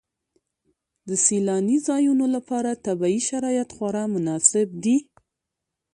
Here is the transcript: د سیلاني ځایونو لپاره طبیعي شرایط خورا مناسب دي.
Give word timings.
د 1.07 1.09
سیلاني 1.25 1.77
ځایونو 1.87 2.25
لپاره 2.35 2.81
طبیعي 2.85 3.19
شرایط 3.29 3.69
خورا 3.75 4.03
مناسب 4.15 4.67
دي. 4.83 4.97